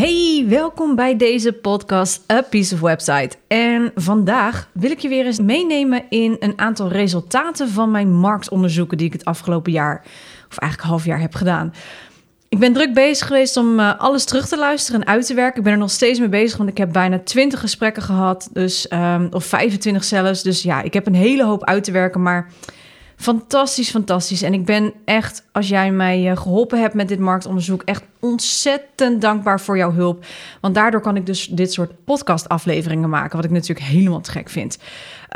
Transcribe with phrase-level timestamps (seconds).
[0.00, 3.36] Hey, welkom bij deze podcast A Piece of Website.
[3.48, 8.96] En vandaag wil ik je weer eens meenemen in een aantal resultaten van mijn marktonderzoeken
[8.96, 10.00] die ik het afgelopen jaar,
[10.48, 11.74] of eigenlijk half jaar heb gedaan.
[12.48, 15.58] Ik ben druk bezig geweest om uh, alles terug te luisteren en uit te werken.
[15.58, 18.92] Ik ben er nog steeds mee bezig, want ik heb bijna 20 gesprekken gehad, dus,
[18.92, 20.42] um, of 25 zelfs.
[20.42, 22.52] Dus ja, ik heb een hele hoop uit te werken, maar
[23.20, 24.42] Fantastisch, fantastisch.
[24.42, 29.20] En ik ben echt, als jij mij eh, geholpen hebt met dit marktonderzoek, echt ontzettend
[29.20, 30.24] dankbaar voor jouw hulp.
[30.60, 34.48] Want daardoor kan ik dus dit soort podcastafleveringen maken, wat ik natuurlijk helemaal te gek
[34.48, 34.78] vind.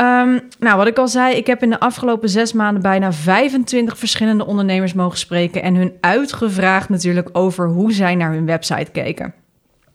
[0.01, 3.98] Um, nou, wat ik al zei, ik heb in de afgelopen zes maanden bijna 25
[3.98, 9.35] verschillende ondernemers mogen spreken en hun uitgevraagd natuurlijk over hoe zij naar hun website keken.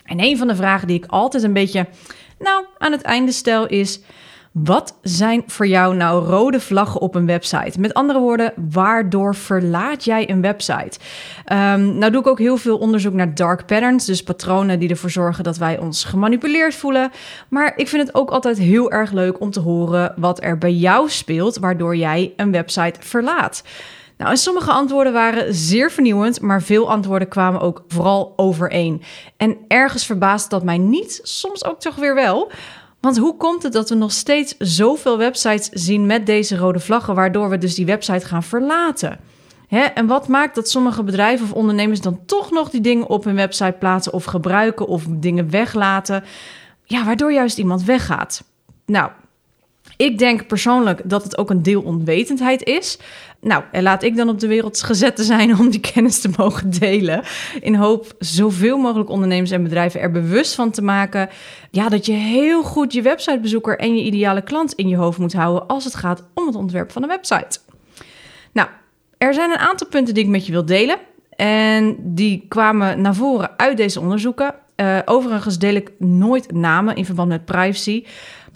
[0.04, 1.88] En een van de vragen die ik altijd een beetje,
[2.40, 4.00] nou, aan het einde stel is
[4.52, 7.80] wat zijn voor jou nou rode vlaggen op een website?
[7.80, 11.00] Met andere woorden, waardoor verlaat jij een website?
[11.52, 15.10] Um, nou doe ik ook heel veel onderzoek naar dark patterns, dus patronen die ervoor
[15.10, 17.12] zorgen dat wij ons gemanipuleerd voelen.
[17.50, 20.74] Maar ik vind het ook altijd heel erg leuk om te horen wat er bij
[20.74, 23.64] jou speelt, waardoor jij een website verlaat.
[24.18, 29.02] Nou, en sommige antwoorden waren zeer vernieuwend, maar veel antwoorden kwamen ook vooral overeen.
[29.38, 32.52] En ergens verbaast dat mij niet, soms ook toch weer wel.
[33.00, 37.16] Want hoe komt het dat we nog steeds zoveel websites zien met deze rode vlaggen,
[37.16, 39.20] waardoor we dus die website gaan verlaten?
[39.68, 39.82] Hè?
[39.82, 43.36] En wat maakt dat sommige bedrijven of ondernemers dan toch nog die dingen op hun
[43.36, 46.24] website plaatsen of gebruiken of dingen weglaten?
[46.84, 48.44] Ja, waardoor juist iemand weggaat.
[48.86, 49.12] Nou,
[50.00, 53.00] ik denk persoonlijk dat het ook een deel onwetendheid is.
[53.42, 56.70] Nou, en laat ik dan op de wereld gezet zijn om die kennis te mogen
[56.70, 57.24] delen.
[57.60, 61.30] In hoop zoveel mogelijk ondernemers en bedrijven er bewust van te maken.
[61.72, 65.34] Ja, dat je heel goed je websitebezoeker en je ideale klant in je hoofd moet
[65.34, 67.60] houden als het gaat om het ontwerp van een website.
[68.52, 68.68] Nou,
[69.18, 70.98] er zijn een aantal punten die ik met je wil delen.
[71.36, 74.56] En die kwamen naar voren uit deze onderzoeken.
[74.80, 78.04] Uh, overigens deel ik nooit namen in verband met privacy.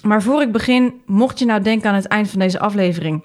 [0.02, 3.24] Maar voor ik begin, mocht je nou denken aan het eind van deze aflevering.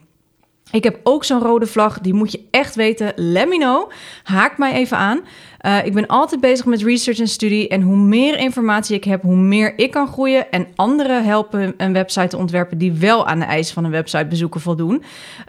[0.71, 3.13] Ik heb ook zo'n rode vlag, die moet je echt weten.
[3.17, 3.91] Let me know.
[4.23, 5.21] Haak mij even aan.
[5.67, 7.69] Uh, ik ben altijd bezig met research en studie.
[7.69, 10.51] En hoe meer informatie ik heb, hoe meer ik kan groeien.
[10.51, 14.61] En anderen helpen een website te ontwerpen die wel aan de eisen van een websitebezoeker
[14.61, 15.03] voldoen.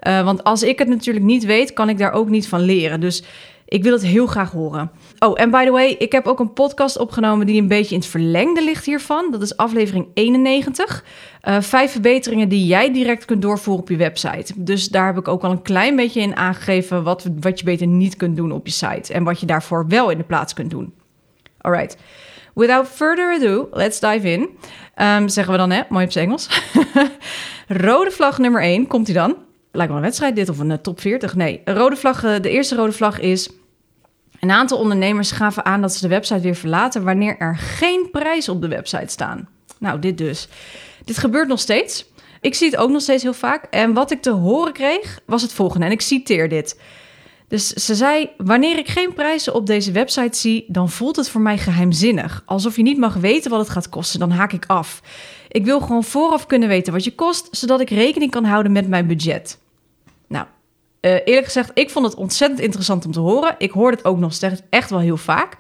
[0.08, 3.00] Uh, want als ik het natuurlijk niet weet, kan ik daar ook niet van leren.
[3.00, 3.24] Dus
[3.70, 4.92] ik wil het heel graag horen.
[5.20, 8.02] Oh, en by the way, ik heb ook een podcast opgenomen die een beetje in
[8.02, 9.32] het verlengde ligt hiervan.
[9.32, 11.04] Dat is aflevering 91.
[11.04, 14.54] Uh, eh, vijf verbeteringen die jij direct kunt doorvoeren op je website.
[14.56, 17.88] Dus daar heb ik ook al een klein beetje in aangegeven wat, wat je beter
[17.88, 19.14] niet kunt doen op je site.
[19.14, 20.94] En wat je daarvoor wel in de plaats kunt doen.
[21.58, 21.98] Alright.
[22.54, 24.50] Without further ado, let's dive in.
[24.96, 25.82] Um, zeggen we dan, hè?
[25.90, 26.62] Mooi op zijn Engels.
[27.68, 29.36] Rode vlag nummer 1, komt hij dan?
[29.72, 31.36] Lijkt wel een wedstrijd dit of een uh, top 40.
[31.36, 33.50] Nee, rode vlag, uh, de eerste rode vlag is
[34.40, 38.50] een aantal ondernemers gaven aan dat ze de website weer verlaten wanneer er geen prijs
[38.50, 39.48] op de website staan.
[39.80, 40.48] Nou, dit dus.
[41.06, 42.06] Dit gebeurt nog steeds.
[42.42, 43.64] Ik zie het ook nog steeds heel vaak.
[43.64, 45.86] En wat ik te horen kreeg was het volgende.
[45.86, 46.80] En ik citeer dit.
[47.48, 51.42] Dus ze zei: Wanneer ik geen prijzen op deze website zie, dan voelt het voor
[51.42, 52.44] mij geheimzinnig.
[52.46, 55.02] Alsof je niet mag weten wat het gaat kosten, dan haak ik af.
[55.48, 58.88] Ik wil gewoon vooraf kunnen weten wat je kost, zodat ik rekening kan houden met
[58.88, 59.58] mijn budget.
[61.02, 63.56] Uh, eerlijk gezegd, ik vond het ontzettend interessant om te horen.
[63.58, 65.56] Ik hoor het ook nog steeds echt wel heel vaak.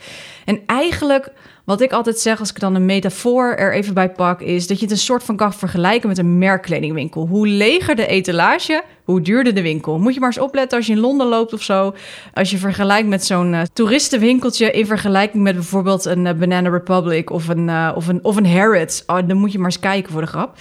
[0.45, 1.31] En eigenlijk,
[1.65, 4.77] wat ik altijd zeg als ik dan een metafoor er even bij pak, is dat
[4.77, 7.27] je het een soort van kan vergelijken met een merkkledingwinkel.
[7.27, 9.99] Hoe leger de etalage, hoe duurder de winkel.
[9.99, 11.93] Moet je maar eens opletten als je in Londen loopt of zo.
[12.33, 17.29] Als je vergelijkt met zo'n uh, toeristenwinkeltje in vergelijking met bijvoorbeeld een uh, Banana Republic
[17.29, 19.03] of een, of een, of een Harrods.
[19.05, 20.57] Oh, dan moet je maar eens kijken voor de grap.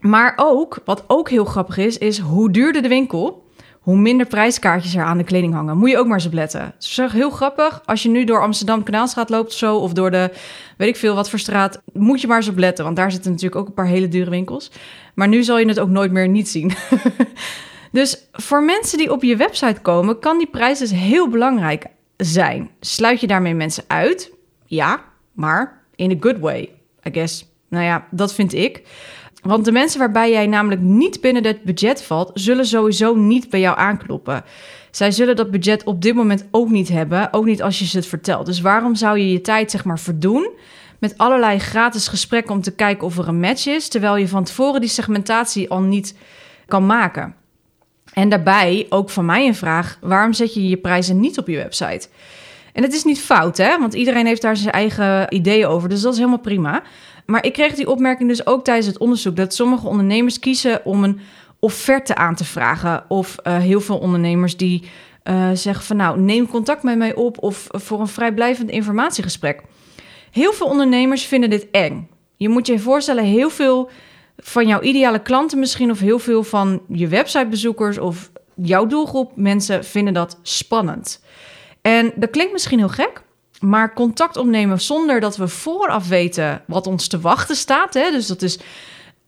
[0.00, 3.43] Maar ook, wat ook heel grappig is, is hoe duurder de winkel,
[3.84, 5.78] hoe minder prijskaartjes er aan de kleding hangen.
[5.78, 6.60] Moet je ook maar eens op letten.
[6.60, 7.82] Het is heel grappig.
[7.84, 10.30] Als je nu door Amsterdam Kanaalstraat loopt of zo, of door de,
[10.76, 12.84] weet ik veel wat voor straat, moet je maar eens op letten.
[12.84, 14.70] Want daar zitten natuurlijk ook een paar hele dure winkels.
[15.14, 16.72] Maar nu zal je het ook nooit meer niet zien.
[17.92, 22.70] dus voor mensen die op je website komen, kan die prijs dus heel belangrijk zijn.
[22.80, 24.32] Sluit je daarmee mensen uit?
[24.66, 26.70] Ja, maar in a good way,
[27.08, 27.52] I guess.
[27.68, 28.82] Nou ja, dat vind ik.
[29.44, 33.60] Want de mensen waarbij jij namelijk niet binnen het budget valt, zullen sowieso niet bij
[33.60, 34.44] jou aankloppen.
[34.90, 37.96] Zij zullen dat budget op dit moment ook niet hebben, ook niet als je ze
[37.96, 38.46] het vertelt.
[38.46, 40.50] Dus waarom zou je je tijd zeg maar verdoen
[40.98, 44.44] met allerlei gratis gesprekken om te kijken of er een match is, terwijl je van
[44.44, 46.16] tevoren die segmentatie al niet
[46.66, 47.34] kan maken.
[48.12, 51.56] En daarbij ook van mij een vraag: waarom zet je je prijzen niet op je
[51.56, 52.08] website?
[52.72, 53.78] En het is niet fout, hè?
[53.78, 55.88] Want iedereen heeft daar zijn eigen ideeën over.
[55.88, 56.82] Dus dat is helemaal prima.
[57.26, 61.04] Maar ik kreeg die opmerking dus ook tijdens het onderzoek dat sommige ondernemers kiezen om
[61.04, 61.20] een
[61.58, 63.04] offerte aan te vragen.
[63.08, 64.90] Of uh, heel veel ondernemers die
[65.24, 69.62] uh, zeggen van nou, neem contact met mij op of voor een vrijblijvend informatiegesprek.
[70.30, 72.08] Heel veel ondernemers vinden dit eng.
[72.36, 73.90] Je moet je voorstellen, heel veel
[74.36, 79.84] van jouw ideale klanten misschien of heel veel van je websitebezoekers of jouw doelgroep mensen
[79.84, 81.24] vinden dat spannend.
[81.82, 83.22] En dat klinkt misschien heel gek,
[83.60, 87.94] maar contact opnemen zonder dat we vooraf weten wat ons te wachten staat.
[87.94, 88.10] Hè?
[88.10, 88.58] Dus dat is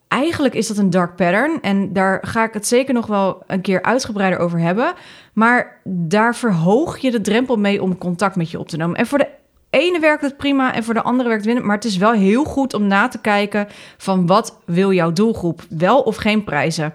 [0.09, 1.59] eigenlijk is dat een dark pattern.
[1.61, 4.95] En daar ga ik het zeker nog wel een keer uitgebreider over hebben.
[5.33, 8.97] Maar daar verhoog je de drempel mee om contact met je op te nemen.
[8.97, 9.29] En voor de
[9.71, 11.67] ene werkt het prima en voor de andere werkt het winnen.
[11.67, 15.63] Maar het is wel heel goed om na te kijken van wat wil jouw doelgroep?
[15.69, 16.95] Wel of geen prijzen.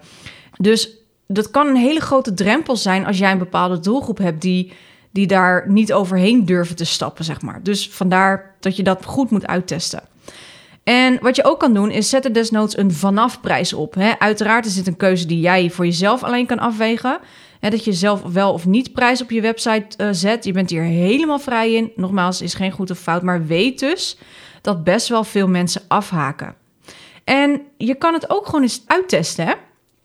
[0.58, 0.98] Dus
[1.28, 4.74] dat kan een hele grote drempel zijn als jij een bepaalde doelgroep hebt die,
[5.12, 7.64] die daar niet overheen durven te stappen, zeg maar.
[7.64, 10.04] Dus vandaar dat je dat goed moet uittesten.
[10.84, 13.94] En wat je ook kan doen, is zet er desnoods een vanafprijs op.
[13.94, 14.20] Hè.
[14.20, 17.20] Uiteraard is dit een keuze die jij voor jezelf alleen kan afwegen.
[17.60, 20.46] Hè, dat je zelf wel of niet prijs op je website uh, zet.
[20.46, 21.92] Je bent hier helemaal vrij in.
[21.96, 24.18] Nogmaals, is geen goed of fout, maar weet dus
[24.62, 26.56] dat best wel veel mensen afhaken.
[27.24, 29.46] En je kan het ook gewoon eens uittesten.
[29.46, 29.54] Hè?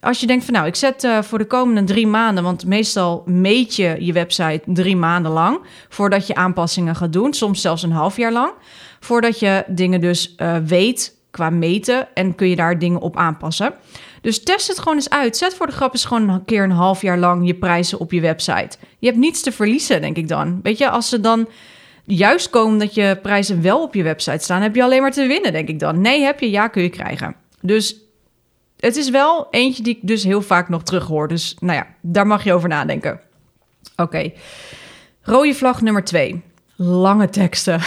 [0.01, 3.23] Als je denkt van nou, ik zet uh, voor de komende drie maanden, want meestal
[3.27, 7.93] meet je je website drie maanden lang voordat je aanpassingen gaat doen, soms zelfs een
[7.93, 8.53] half jaar lang,
[9.01, 13.75] voordat je dingen dus uh, weet qua meten en kun je daar dingen op aanpassen.
[14.21, 15.37] Dus test het gewoon eens uit.
[15.37, 18.13] Zet voor de grap eens gewoon een keer een half jaar lang je prijzen op
[18.13, 18.77] je website.
[18.99, 20.61] Je hebt niets te verliezen, denk ik dan.
[20.63, 21.49] Weet je, als ze dan
[22.05, 25.27] juist komen dat je prijzen wel op je website staan, heb je alleen maar te
[25.27, 26.01] winnen, denk ik dan.
[26.01, 27.37] Nee, heb je, ja, kun je krijgen.
[27.61, 27.97] Dus
[28.79, 31.29] het is wel eentje die ik dus heel vaak nog terug hoor.
[31.29, 33.21] Dus nou ja, daar mag je over nadenken.
[33.97, 34.33] Oké.
[35.23, 36.43] Rode vlag nummer twee.
[36.77, 37.81] Lange teksten.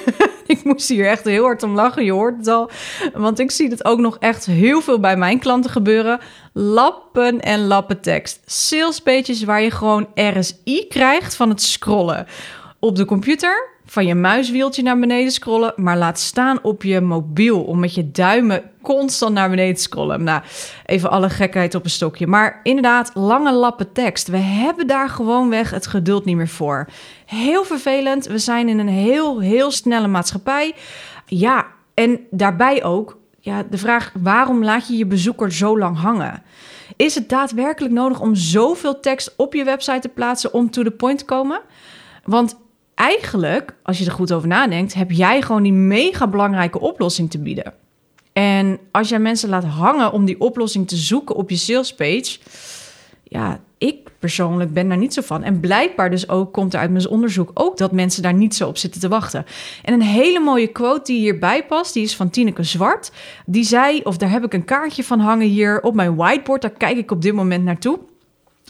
[0.46, 2.70] ik moest hier echt heel hard om lachen, je hoort het al.
[3.14, 6.20] Want ik zie het ook nog echt heel veel bij mijn klanten gebeuren.
[6.52, 8.40] Lappen en lappen tekst.
[8.44, 12.26] Salespages waar je gewoon RSI krijgt van het scrollen.
[12.78, 17.62] Op de computer van je muiswieltje naar beneden scrollen, maar laat staan op je mobiel
[17.62, 20.24] om met je duimen constant naar beneden te scrollen.
[20.24, 20.42] Nou,
[20.86, 22.26] even alle gekheid op een stokje.
[22.26, 24.28] Maar inderdaad, lange lappen tekst.
[24.28, 26.86] We hebben daar gewoonweg het geduld niet meer voor.
[27.26, 28.26] Heel vervelend.
[28.26, 30.74] We zijn in een heel, heel snelle maatschappij.
[31.26, 36.42] Ja, en daarbij ook ja, de vraag: waarom laat je je bezoeker zo lang hangen?
[36.96, 40.90] Is het daadwerkelijk nodig om zoveel tekst op je website te plaatsen om to the
[40.90, 41.60] point te komen?
[42.24, 42.56] Want
[42.96, 47.38] eigenlijk, als je er goed over nadenkt, heb jij gewoon die mega belangrijke oplossing te
[47.38, 47.74] bieden.
[48.32, 52.38] En als jij mensen laat hangen om die oplossing te zoeken op je salespage,
[53.22, 55.42] ja, ik persoonlijk ben daar niet zo van.
[55.42, 58.68] En blijkbaar dus ook komt er uit mijn onderzoek ook dat mensen daar niet zo
[58.68, 59.44] op zitten te wachten.
[59.82, 63.12] En een hele mooie quote die hierbij past, die is van Tineke Zwart.
[63.46, 66.70] Die zei, of daar heb ik een kaartje van hangen hier op mijn whiteboard, daar
[66.70, 67.98] kijk ik op dit moment naartoe.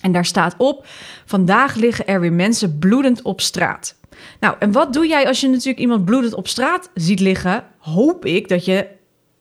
[0.01, 0.87] En daar staat op:
[1.25, 3.97] Vandaag liggen er weer mensen bloedend op straat.
[4.41, 7.65] Nou, en wat doe jij als je natuurlijk iemand bloedend op straat ziet liggen?
[7.79, 8.87] Hoop ik dat je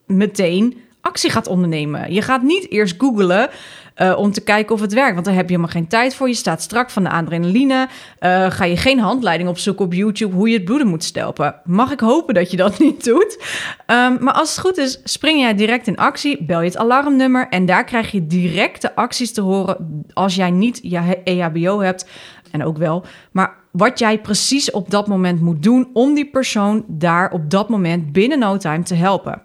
[0.05, 2.13] meteen actie gaat ondernemen.
[2.13, 3.49] Je gaat niet eerst googlen
[3.97, 6.27] uh, om te kijken of het werkt, want daar heb je helemaal geen tijd voor.
[6.27, 7.87] Je staat strak van de adrenaline.
[8.19, 11.55] Uh, ga je geen handleiding opzoeken op YouTube hoe je het bloeden moet stelpen.
[11.63, 13.43] Mag ik hopen dat je dat niet doet?
[13.87, 17.47] Um, maar als het goed is, spring jij direct in actie, bel je het alarmnummer
[17.49, 22.07] en daar krijg je directe acties te horen als jij niet je EHBO hebt
[22.51, 26.83] en ook wel, maar wat jij precies op dat moment moet doen om die persoon
[26.87, 29.41] daar op dat moment binnen no time te helpen.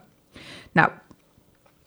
[0.73, 0.89] Nou,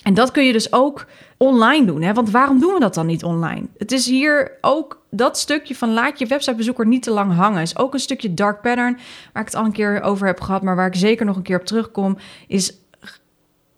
[0.04, 1.06] en dat kun je dus ook
[1.38, 2.02] online doen.
[2.02, 2.14] Hè?
[2.14, 3.68] Want waarom doen we dat dan niet online?
[3.78, 7.62] Het is hier ook dat stukje van laat je websitebezoeker niet te lang hangen.
[7.62, 8.98] Is ook een stukje dark pattern
[9.34, 11.42] waar ik het al een keer over heb gehad, maar waar ik zeker nog een
[11.42, 12.18] keer op terugkom.
[12.48, 12.78] Is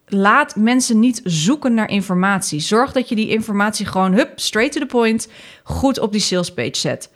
[0.07, 2.59] laat mensen niet zoeken naar informatie.
[2.59, 5.27] Zorg dat je die informatie gewoon, hup, straight to the point,
[5.63, 7.09] goed op die salespage zet.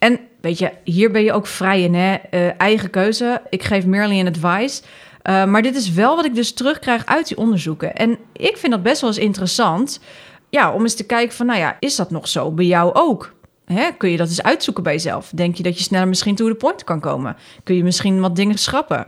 [0.00, 2.16] En weet je, hier ben je ook vrij in, hè?
[2.30, 3.42] Uh, eigen keuze.
[3.48, 4.82] Ik geef merely een advice.
[5.22, 7.94] Uh, maar dit is wel wat ik dus terugkrijg uit die onderzoeken.
[7.94, 10.00] En ik vind dat best wel eens interessant.
[10.48, 13.34] Ja, om eens te kijken van, nou ja, is dat nog zo bij jou ook?
[13.64, 13.90] Hè?
[13.98, 15.30] Kun je dat eens uitzoeken bij jezelf?
[15.34, 17.36] Denk je dat je sneller misschien to the point kan komen?
[17.64, 19.06] Kun je misschien wat dingen schrappen?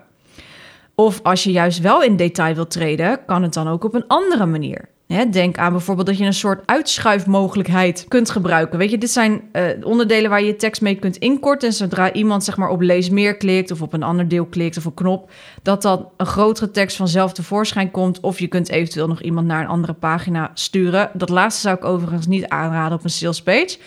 [0.94, 4.06] Of als je juist wel in detail wilt treden, kan het dan ook op een
[4.06, 4.88] andere manier.
[5.31, 8.78] Denk aan bijvoorbeeld dat je een soort uitschuifmogelijkheid kunt gebruiken.
[8.78, 11.69] Weet je, dit zijn uh, onderdelen waar je tekst mee kunt inkorten.
[11.69, 14.76] En zodra iemand zeg maar op lees meer klikt of op een ander deel klikt
[14.76, 15.31] of een knop,
[15.62, 18.21] dat dan een grotere tekst vanzelf tevoorschijn komt.
[18.21, 21.11] Of je kunt eventueel nog iemand naar een andere pagina sturen.
[21.12, 23.78] Dat laatste zou ik overigens niet aanraden op een sales page.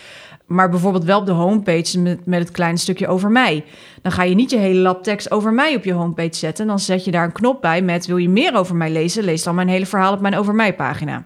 [0.46, 3.64] Maar bijvoorbeeld wel op de homepage met, het kleine stukje over mij.
[4.02, 6.66] Dan ga je niet je hele lab tekst over mij op je homepage zetten.
[6.66, 9.24] Dan zet je daar een knop bij met wil je meer over mij lezen?
[9.24, 11.24] Lees dan mijn hele verhaal op mijn over mij pagina.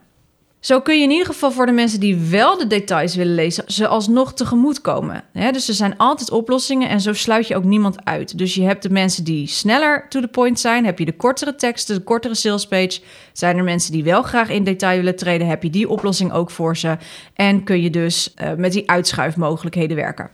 [0.61, 3.65] Zo kun je in ieder geval voor de mensen die wel de details willen lezen,
[3.67, 5.25] ze alsnog tegemoet komen.
[5.33, 8.39] dus er zijn altijd oplossingen en zo sluit je ook niemand uit.
[8.39, 11.55] Dus je hebt de mensen die sneller to the point zijn, heb je de kortere
[11.55, 13.01] teksten, de kortere salespage.
[13.33, 16.51] Zijn er mensen die wel graag in detail willen treden, heb je die oplossing ook
[16.51, 16.97] voor ze.
[17.35, 20.31] En kun je dus uh, met die uitschuifmogelijkheden werken.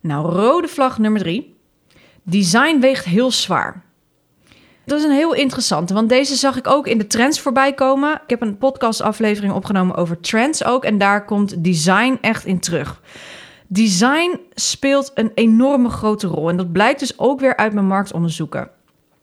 [0.00, 1.56] Nou, rode vlag nummer drie.
[2.22, 3.85] Design weegt heel zwaar.
[4.86, 8.12] Dat is een heel interessante, want deze zag ik ook in de trends voorbij komen.
[8.12, 13.00] Ik heb een podcastaflevering opgenomen over trends ook en daar komt design echt in terug.
[13.66, 18.70] Design speelt een enorme grote rol en dat blijkt dus ook weer uit mijn marktonderzoeken.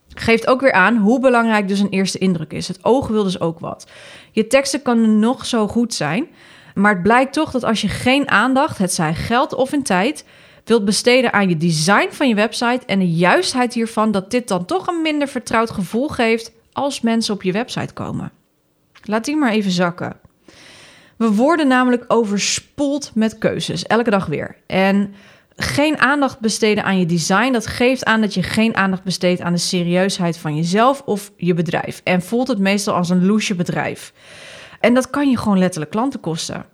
[0.08, 2.68] Geeft ook weer aan hoe belangrijk dus een eerste indruk is.
[2.68, 3.88] Het oog wil dus ook wat.
[4.32, 6.28] Je teksten kunnen nog zo goed zijn,
[6.76, 10.26] maar het blijkt toch dat als je geen aandacht, het zij geld of in tijd,
[10.64, 14.66] wilt besteden aan je design van je website en de juistheid hiervan, dat dit dan
[14.66, 18.32] toch een minder vertrouwd gevoel geeft als mensen op je website komen.
[19.04, 20.20] Laat die maar even zakken.
[21.18, 24.56] We worden namelijk overspoeld met keuzes, elke dag weer.
[24.68, 25.14] En
[25.56, 29.54] geen aandacht besteden aan je design, dat geeft aan dat je geen aandacht besteedt aan
[29.54, 32.02] de serieusheid van jezelf of je bedrijf.
[32.04, 34.14] En voelt het meestal als een loesje bedrijf.
[34.80, 36.66] En dat kan je gewoon letterlijk klanten kosten.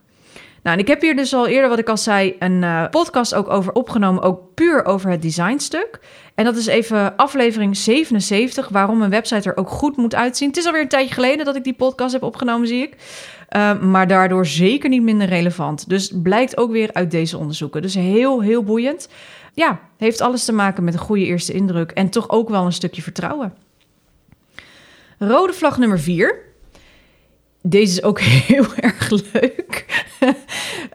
[0.63, 3.35] Nou, en ik heb hier dus al eerder, wat ik al zei, een uh, podcast
[3.35, 5.99] ook over opgenomen, ook puur over het designstuk.
[6.35, 10.47] En dat is even aflevering 77, waarom een website er ook goed moet uitzien.
[10.47, 12.95] Het is alweer een tijdje geleden dat ik die podcast heb opgenomen, zie ik.
[13.55, 15.89] Uh, maar daardoor zeker niet minder relevant.
[15.89, 17.81] Dus blijkt ook weer uit deze onderzoeken.
[17.81, 19.09] Dus heel, heel boeiend.
[19.53, 22.73] Ja, heeft alles te maken met een goede eerste indruk en toch ook wel een
[22.73, 23.53] stukje vertrouwen.
[25.17, 26.47] Rode vlag nummer 4.
[27.61, 29.85] Deze is ook heel erg leuk.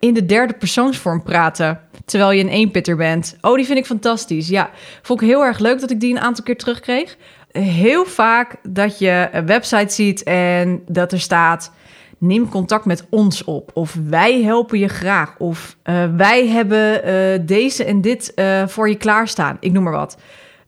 [0.04, 1.80] In de derde persoonsvorm praten.
[2.04, 3.37] Terwijl je een eenpitter bent.
[3.40, 4.49] Oh, die vind ik fantastisch.
[4.49, 4.70] Ja,
[5.02, 7.16] vond ik heel erg leuk dat ik die een aantal keer terugkreeg.
[7.52, 11.73] Heel vaak dat je een website ziet en dat er staat
[12.18, 13.70] neem contact met ons op.
[13.75, 15.34] Of wij helpen je graag.
[15.38, 19.56] Of uh, wij hebben uh, deze en dit uh, voor je klaarstaan.
[19.61, 20.16] Ik noem maar wat.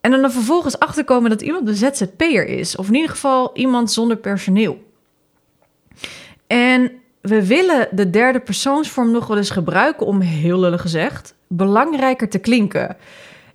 [0.01, 2.77] En dan, dan vervolgens achterkomen dat iemand de ZZP'er is.
[2.77, 4.85] Of in ieder geval iemand zonder personeel.
[6.47, 6.93] En
[7.27, 12.39] we willen de derde persoonsvorm nog wel eens gebruiken om, heel lullig gezegd, belangrijker te
[12.39, 12.97] klinken.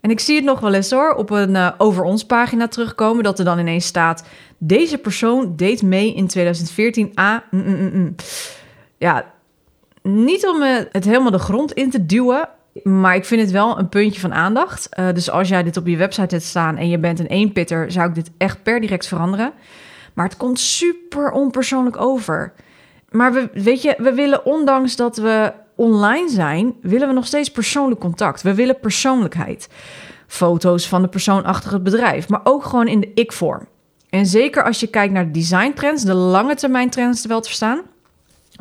[0.02, 3.24] En ik zie het nog wel eens hoor, op een uh, over ons pagina terugkomen,
[3.24, 4.24] dat er dan ineens staat:
[4.58, 7.44] deze persoon deed mee in 2014 A.
[7.52, 8.16] Mm, mm, mm,
[8.98, 9.26] ja,
[10.02, 10.62] niet om
[10.92, 12.50] het helemaal de grond in te duwen,
[12.84, 14.90] maar ik vind het wel een puntje van aandacht.
[15.00, 17.92] Uh, dus als jij dit op je website hebt staan en je bent een eenpitter,
[17.92, 19.54] zou ik dit echt per direct veranderen.
[20.14, 22.54] Maar het komt super onpersoonlijk over.
[23.12, 27.52] Maar we, weet je, we willen ondanks dat we online zijn, willen we nog steeds
[27.52, 28.42] persoonlijk contact.
[28.42, 29.70] We willen persoonlijkheid.
[30.28, 33.68] Foto's van de persoon achter het bedrijf, maar ook gewoon in de ik-vorm.
[34.10, 37.82] En zeker als je kijkt naar de designtrends, de lange termijn trends wel te verstaan.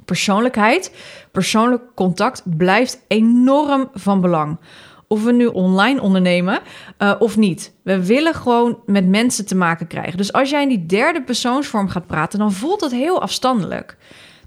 [0.04, 0.94] Persoonlijkheid,
[1.32, 4.58] persoonlijk contact blijft enorm van belang.
[5.06, 6.60] Of we nu online ondernemen
[6.98, 7.72] uh, of niet.
[7.82, 10.16] We willen gewoon met mensen te maken krijgen.
[10.16, 13.96] Dus als jij in die derde persoonsvorm gaat praten, dan voelt dat heel afstandelijk.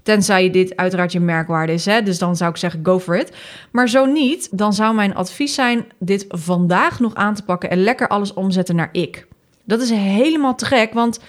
[0.04, 1.84] Tenzij je dit uiteraard je merkwaarde is.
[1.84, 2.02] Hè?
[2.02, 3.32] Dus dan zou ik zeggen, go for it.
[3.72, 7.82] Maar zo niet, dan zou mijn advies zijn dit vandaag nog aan te pakken en
[7.82, 9.26] lekker alles omzetten naar ik.
[9.64, 11.20] Dat is helemaal te gek, want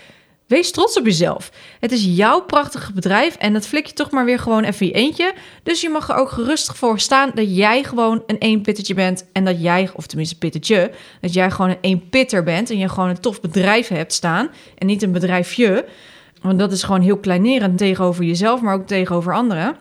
[0.47, 1.51] wees trots op jezelf.
[1.79, 4.91] Het is jouw prachtige bedrijf en dat flik je toch maar weer gewoon even je
[4.91, 5.33] eentje.
[5.63, 9.45] Dus je mag er ook gerustig voor staan dat jij gewoon een eenpittertje bent en
[9.45, 10.91] dat jij, of tenminste pittertje,
[11.21, 14.87] dat jij gewoon een eenpitter bent en je gewoon een tof bedrijf hebt staan en
[14.87, 15.85] niet een bedrijfje.
[16.45, 19.75] Want dat is gewoon heel kleinerend tegenover jezelf, maar ook tegenover anderen.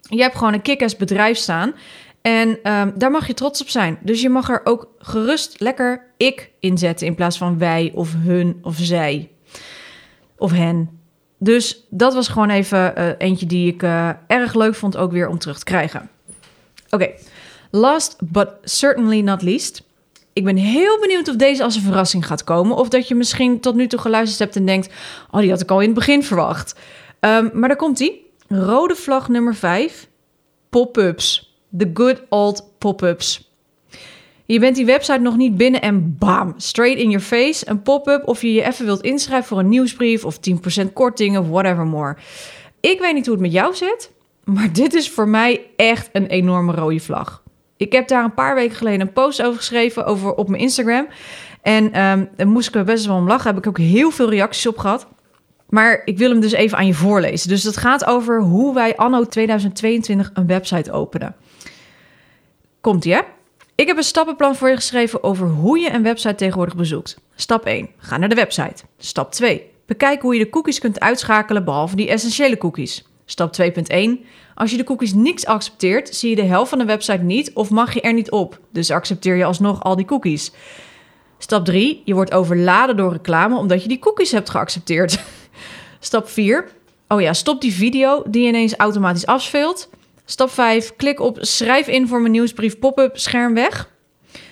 [0.00, 1.74] Je hebt gewoon een kick bedrijf staan.
[2.22, 3.98] En um, daar mag je trots op zijn.
[4.00, 8.58] Dus je mag er ook gerust lekker ik inzetten in plaats van wij of hun
[8.62, 9.30] of zij
[10.36, 11.00] of hen.
[11.38, 15.28] Dus dat was gewoon even uh, eentje die ik uh, erg leuk vond ook weer
[15.28, 16.10] om terug te krijgen.
[16.90, 17.10] Oké,
[17.70, 19.82] last but certainly not least.
[20.38, 22.76] Ik ben heel benieuwd of deze als een verrassing gaat komen.
[22.76, 24.92] Of dat je misschien tot nu toe geluisterd hebt en denkt:
[25.30, 26.74] Oh, die had ik al in het begin verwacht.
[27.20, 28.20] Um, maar daar komt hij.
[28.48, 30.08] Rode vlag nummer 5.
[30.68, 31.56] Pop-ups.
[31.78, 33.52] The good old pop-ups.
[34.44, 38.28] Je bent die website nog niet binnen en bam, straight in your face, een pop-up
[38.28, 40.38] of je je even wilt inschrijven voor een nieuwsbrief of
[40.82, 42.16] 10% korting of whatever more.
[42.80, 44.10] Ik weet niet hoe het met jou zit,
[44.44, 47.42] maar dit is voor mij echt een enorme rode vlag.
[47.78, 51.08] Ik heb daar een paar weken geleden een post over geschreven over op mijn Instagram.
[51.62, 53.46] En um, daar moest ik er best wel om lachen.
[53.46, 55.06] Heb ik ook heel veel reacties op gehad.
[55.68, 57.48] Maar ik wil hem dus even aan je voorlezen.
[57.48, 61.36] Dus het gaat over hoe wij anno 2022 een website openen.
[62.80, 63.20] Komt ie, hè?
[63.74, 67.18] Ik heb een stappenplan voor je geschreven over hoe je een website tegenwoordig bezoekt.
[67.34, 67.88] Stap 1.
[67.98, 68.84] Ga naar de website.
[68.98, 69.70] Stap 2.
[69.86, 73.08] Bekijk hoe je de cookies kunt uitschakelen behalve die essentiële cookies.
[73.30, 73.66] Stap 2.1.
[74.54, 77.70] Als je de cookies niks accepteert, zie je de helft van de website niet of
[77.70, 78.60] mag je er niet op.
[78.72, 80.52] Dus accepteer je alsnog al die cookies.
[81.38, 82.02] Stap 3.
[82.04, 85.18] Je wordt overladen door reclame omdat je die cookies hebt geaccepteerd.
[86.00, 86.68] Stap 4.
[87.08, 89.88] Oh ja, stop die video die ineens automatisch afspeelt.
[90.24, 90.96] Stap 5.
[90.96, 93.90] Klik op schrijf in voor mijn nieuwsbrief pop-up scherm weg.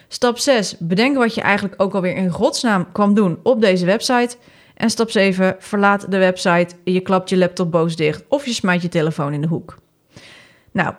[0.09, 0.75] Stap 6.
[0.79, 4.37] Bedenk wat je eigenlijk ook alweer in godsnaam kwam doen op deze website.
[4.77, 5.57] En stap 7.
[5.59, 9.41] Verlaat de website, je klapt je laptop boos dicht of je smijt je telefoon in
[9.41, 9.79] de hoek.
[10.73, 10.95] Nou,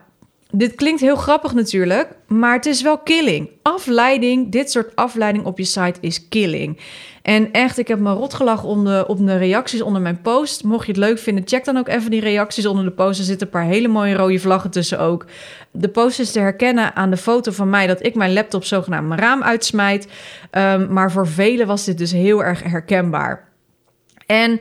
[0.51, 3.49] dit klinkt heel grappig natuurlijk, maar het is wel killing.
[3.61, 6.79] Afleiding, dit soort afleiding op je site is killing.
[7.21, 10.63] En echt, ik heb me rot gelachen op de reacties onder mijn post.
[10.63, 13.19] Mocht je het leuk vinden, check dan ook even die reacties onder de post.
[13.19, 15.25] Er zitten een paar hele mooie rode vlaggen tussen ook.
[15.71, 19.07] De post is te herkennen aan de foto van mij dat ik mijn laptop zogenaamd
[19.07, 20.07] mijn raam uitsmijt.
[20.51, 23.46] Um, maar voor velen was dit dus heel erg herkenbaar.
[24.27, 24.59] En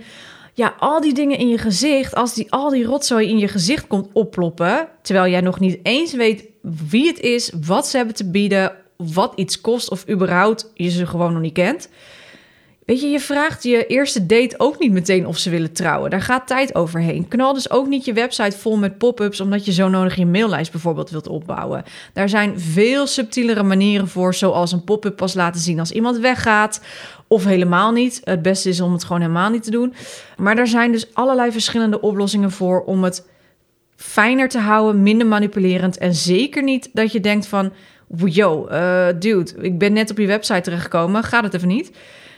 [0.55, 3.87] ja, al die dingen in je gezicht, als die, al die rotzooi in je gezicht
[3.87, 6.45] komt opploppen, terwijl jij nog niet eens weet
[6.89, 11.07] wie het is, wat ze hebben te bieden, wat iets kost of überhaupt je ze
[11.07, 11.89] gewoon nog niet kent.
[12.87, 16.11] Weet je, je vraagt je eerste date ook niet meteen of ze willen trouwen.
[16.11, 17.29] Daar gaat tijd overheen.
[17.29, 20.73] Knal dus ook niet je website vol met pop-ups omdat je zo nodig je maillijst
[20.73, 21.85] bijvoorbeeld wilt opbouwen.
[22.13, 26.81] Daar zijn veel subtielere manieren voor, zoals een pop-up pas laten zien als iemand weggaat
[27.27, 28.21] of helemaal niet.
[28.25, 29.95] Het beste is om het gewoon helemaal niet te doen.
[30.37, 33.29] Maar er zijn dus allerlei verschillende oplossingen voor om het
[33.97, 37.73] fijner te houden, minder manipulerend en zeker niet dat je denkt van,
[38.25, 41.93] yo, uh, dude, ik ben net op je website terechtgekomen, gaat het even niet?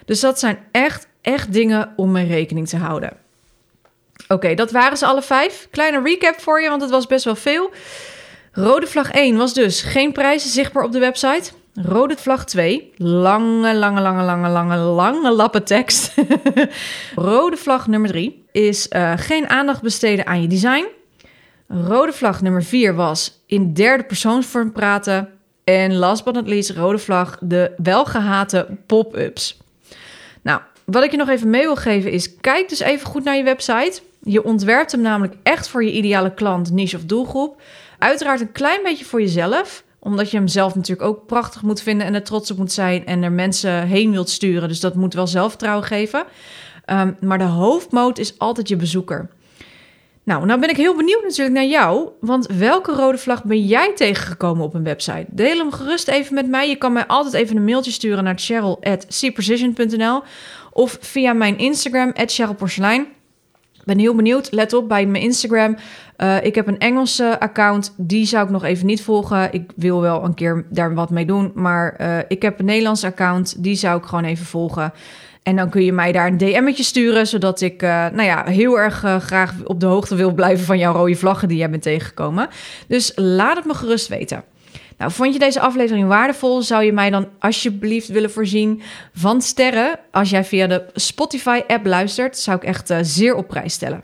[0.09, 3.13] Dus dat zijn echt, echt dingen om mee rekening te houden.
[4.29, 5.69] Oké, dat waren ze alle vijf.
[5.71, 7.71] Kleine recap voor je, want het was best wel veel.
[8.53, 11.51] Rode vlag 1 was dus geen prijzen zichtbaar op de website.
[11.75, 16.15] Rode vlag 2, lange, lange, lange, lange, lange, lange lappen tekst.
[17.15, 20.87] Rode vlag nummer 3 is uh, geen aandacht besteden aan je design.
[21.69, 25.29] Rode vlag nummer 4 was in derde persoonsvorm praten.
[25.65, 29.59] En last but not least, rode vlag, de welgehate pop-ups.
[30.49, 33.37] Nou, wat ik je nog even mee wil geven is: kijk dus even goed naar
[33.37, 34.01] je website.
[34.23, 37.61] Je ontwerpt hem namelijk echt voor je ideale klant, niche of doelgroep.
[37.99, 42.07] Uiteraard een klein beetje voor jezelf, omdat je hem zelf natuurlijk ook prachtig moet vinden
[42.07, 44.69] en er trots op moet zijn en er mensen heen wilt sturen.
[44.69, 46.25] Dus dat moet wel zelfvertrouwen geven.
[46.87, 49.29] Um, maar de hoofdmoot is altijd je bezoeker.
[50.29, 52.09] Nou, nou ben ik heel benieuwd natuurlijk naar jou.
[52.21, 55.27] Want welke rode vlag ben jij tegengekomen op een website?
[55.29, 56.69] Deel hem gerust even met mij.
[56.69, 60.23] Je kan mij altijd even een mailtje sturen naar cheryl.cprecision.nl
[60.73, 63.07] of via mijn Instagram, @cherylporcelein.
[63.85, 64.53] ben heel benieuwd.
[64.53, 65.77] Let op bij mijn Instagram.
[66.19, 67.95] Uh, ik heb een Engelse account.
[67.97, 69.53] Die zou ik nog even niet volgen.
[69.53, 71.53] Ik wil wel een keer daar wat mee doen.
[71.55, 73.63] Maar uh, ik heb een Nederlands account.
[73.63, 74.93] Die zou ik gewoon even volgen.
[75.43, 78.79] En dan kun je mij daar een DM'tje sturen, zodat ik uh, nou ja, heel
[78.79, 81.83] erg uh, graag op de hoogte wil blijven van jouw rode vlaggen die jij bent
[81.83, 82.49] tegengekomen.
[82.89, 84.45] Dus laat het me gerust weten.
[84.99, 86.63] Nou, vond je deze aflevering waardevol?
[86.63, 88.83] Zou je mij dan alsjeblieft willen voorzien
[89.15, 89.99] van sterren?
[90.11, 94.03] Als jij via de Spotify-app luistert, zou ik echt uh, zeer op prijs stellen.